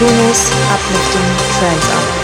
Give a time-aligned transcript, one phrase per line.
[0.00, 1.28] Kuno's Uplifting
[1.58, 2.19] Trance Hour.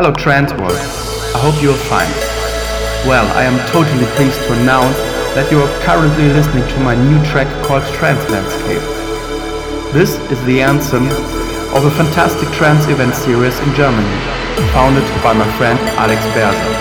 [0.00, 0.80] Hello Trance World,
[1.36, 2.08] I hope you are fine.
[3.04, 4.96] Well, I am totally pleased to announce
[5.36, 8.80] that you are currently listening to my new track called Trancelandscape.
[9.92, 11.04] This is the anthem
[11.76, 14.08] of a fantastic trance event series in Germany,
[14.72, 16.72] founded by my friend Alex Berser.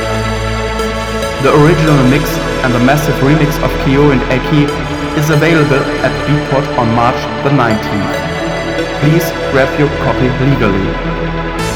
[1.43, 2.23] The original mix
[2.63, 4.63] and the massive remix of Kiyoi and Eky
[5.19, 8.38] is available at Beatport on March the 19th.
[8.99, 10.91] Please grab your copy legally.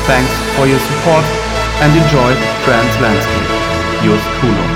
[0.05, 1.23] Thanks for your support
[1.79, 2.31] and enjoy
[2.65, 4.03] Trancelandscape.
[4.03, 4.72] Yours Kuno.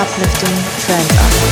[0.00, 1.49] Uplifting trance hour.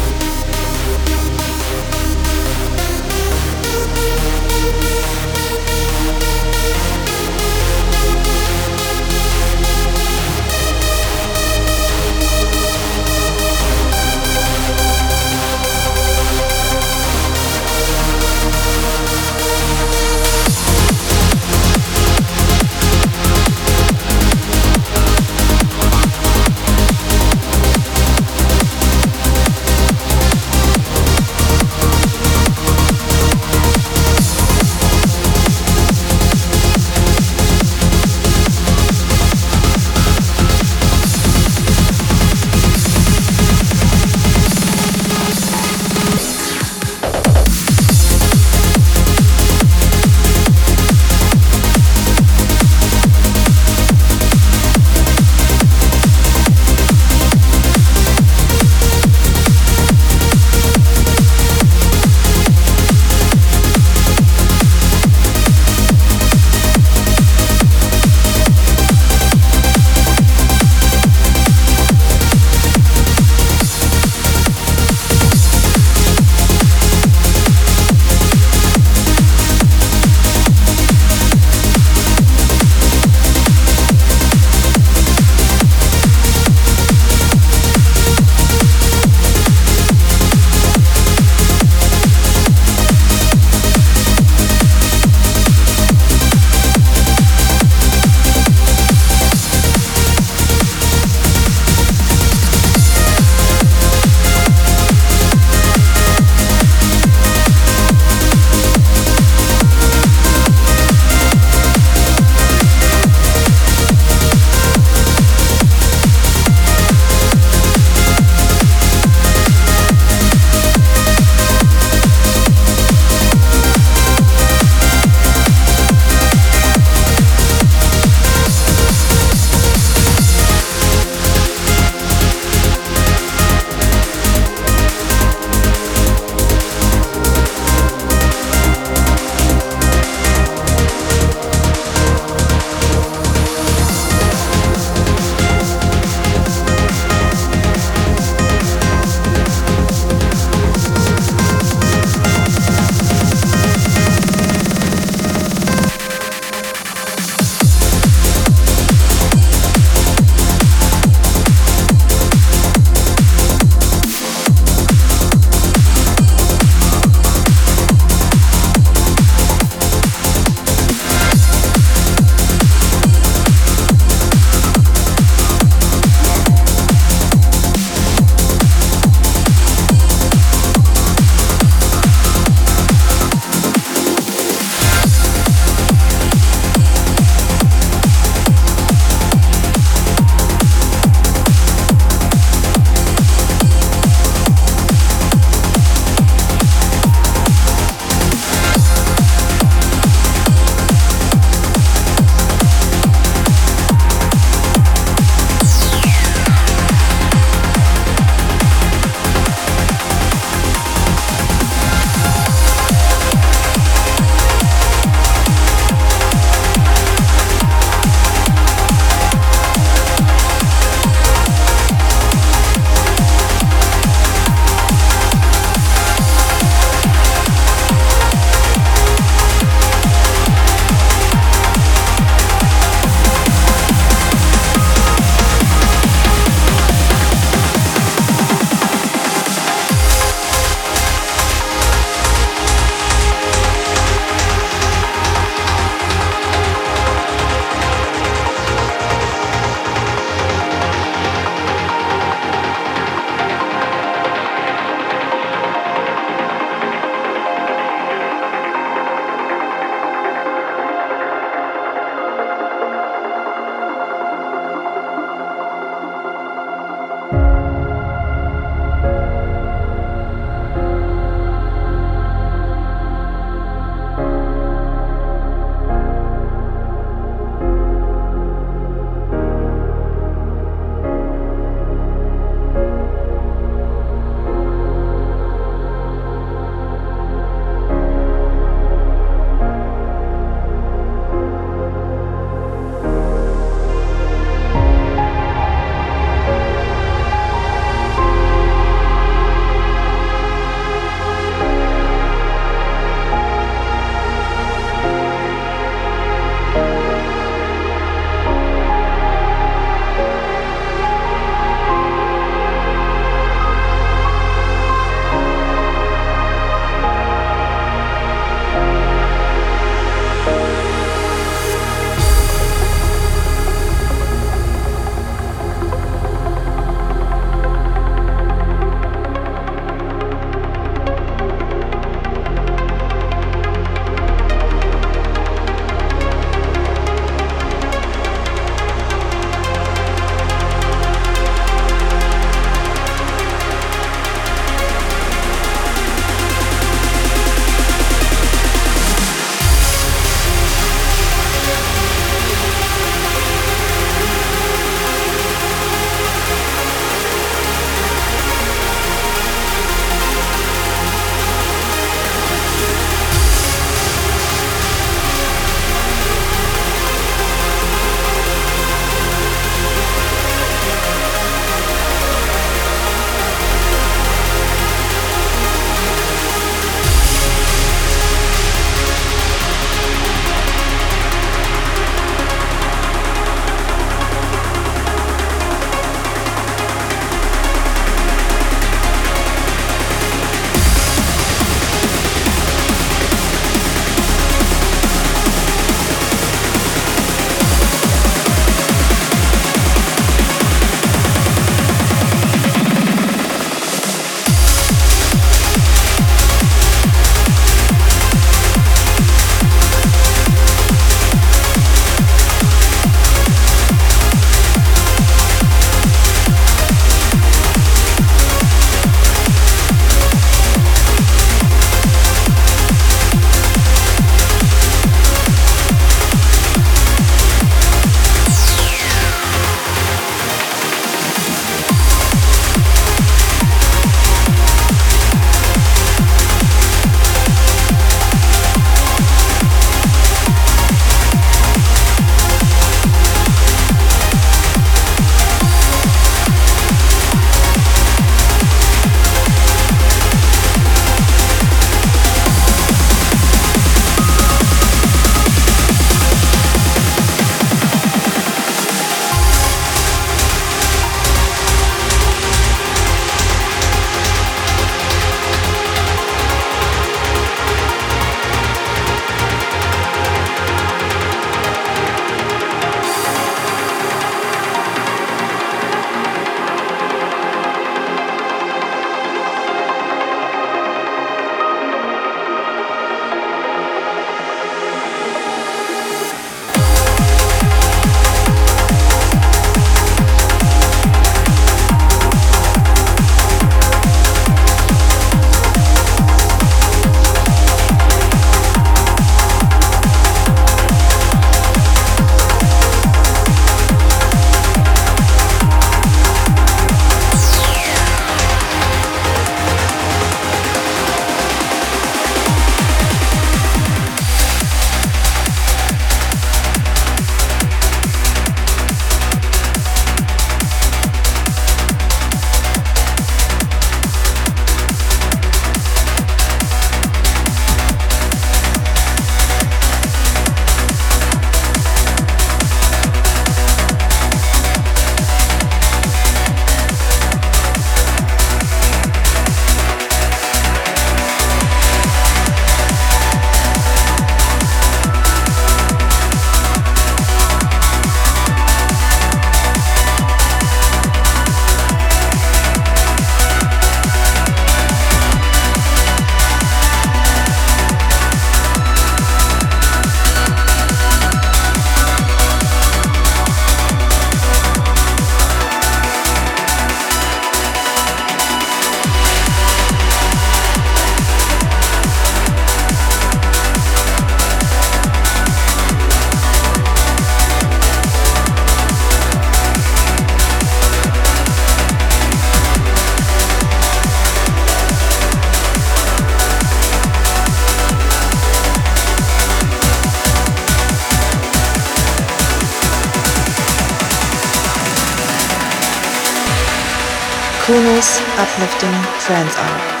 [598.41, 600.00] Uplifting trance hour.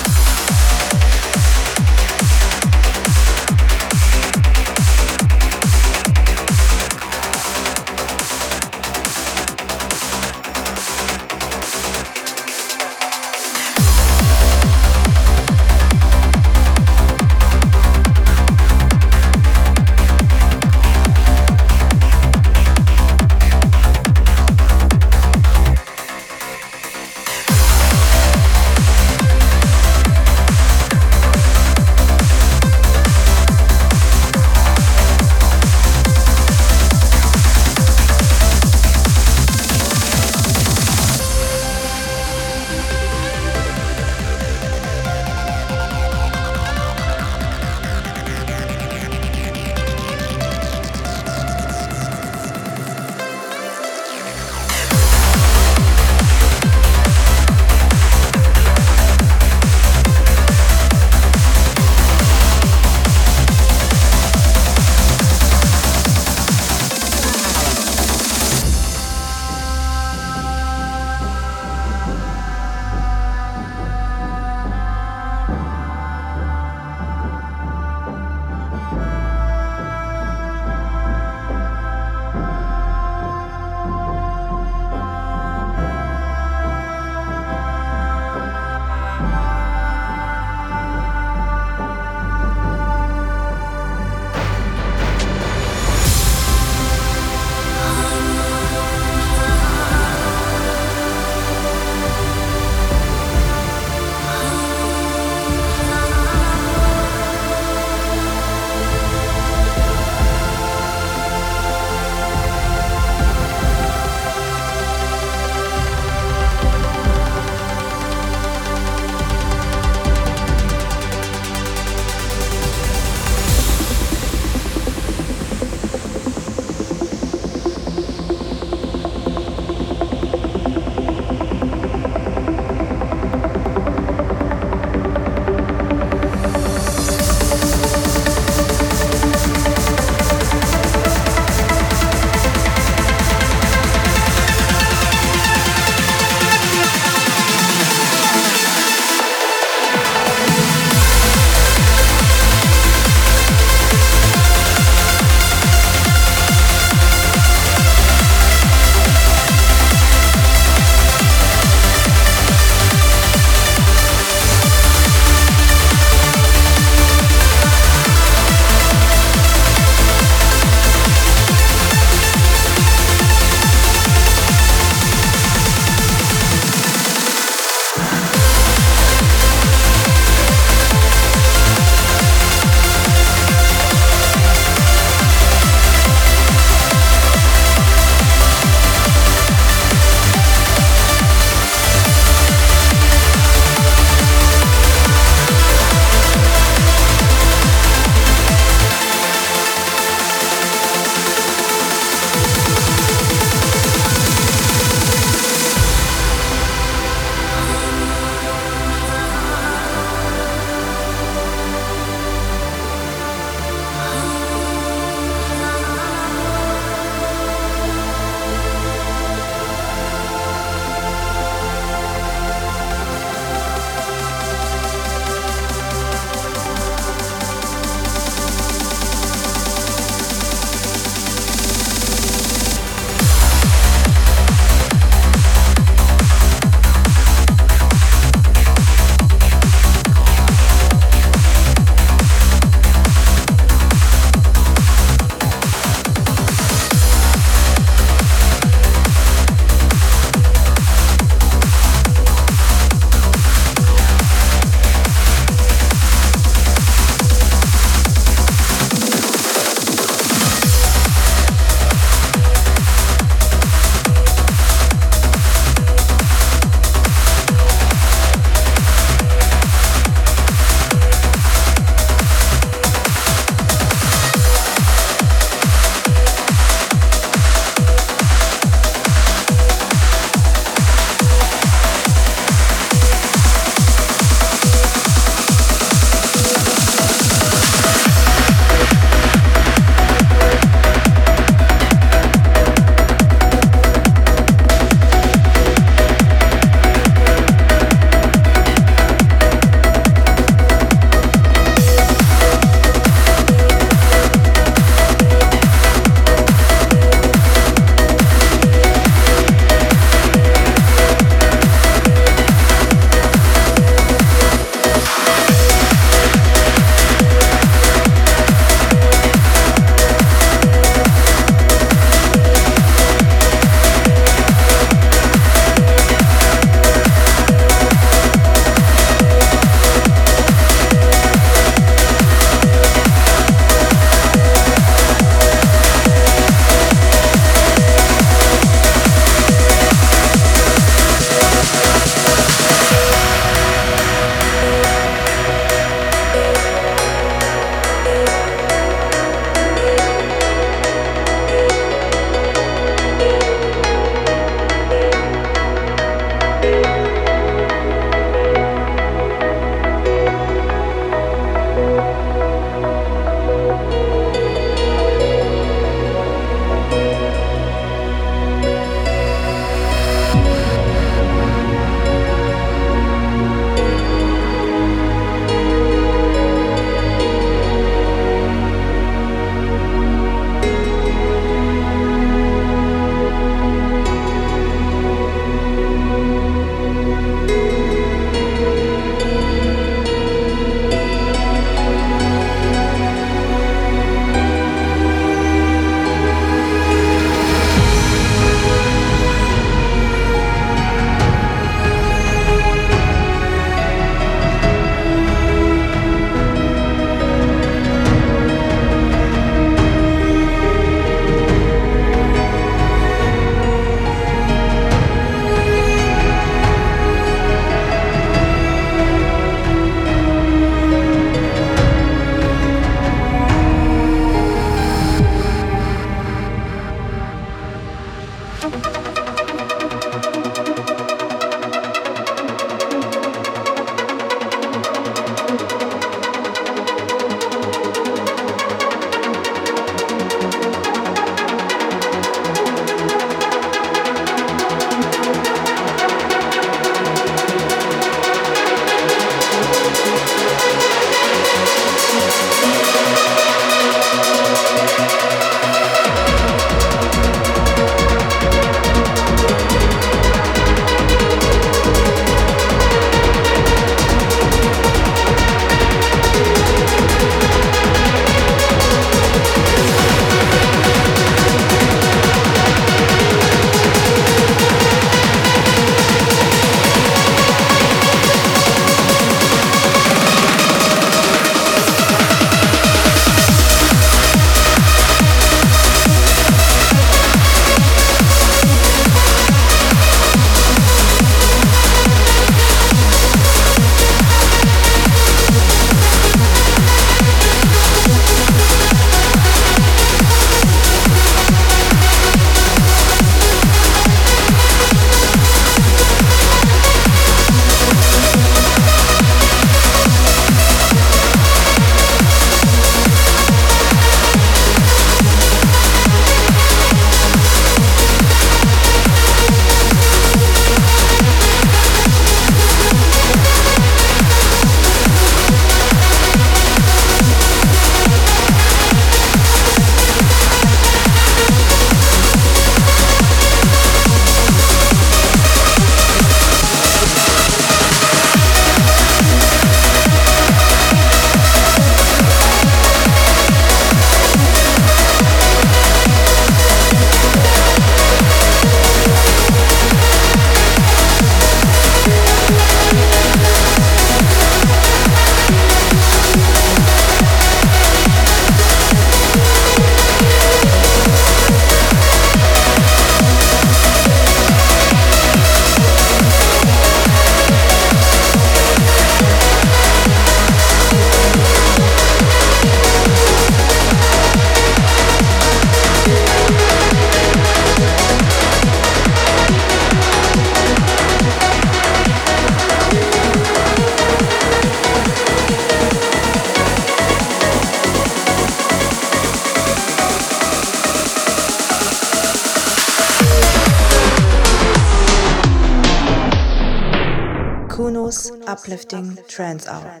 [599.71, 600.00] Hour.